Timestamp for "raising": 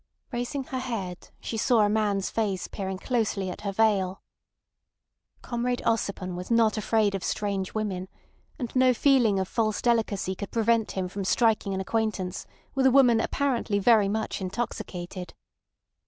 0.31-0.63